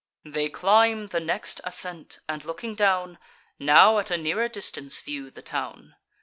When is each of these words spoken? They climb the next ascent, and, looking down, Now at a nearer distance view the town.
They 0.25 0.49
climb 0.49 1.09
the 1.09 1.19
next 1.19 1.61
ascent, 1.63 2.21
and, 2.27 2.43
looking 2.43 2.73
down, 2.73 3.19
Now 3.59 3.99
at 3.99 4.09
a 4.09 4.17
nearer 4.17 4.47
distance 4.47 4.99
view 4.99 5.29
the 5.29 5.43
town. 5.43 5.93